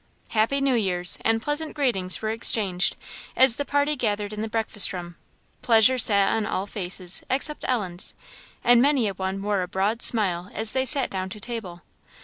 [0.29, 2.95] "Happy New Years" and pleasant greetings were exchanged,
[3.35, 5.15] as the party gathered in the breakfast room;
[5.61, 8.15] pleasure sat on all faces, except Ellen's,
[8.63, 11.83] and many a one wore a broad smile as they sat down to table.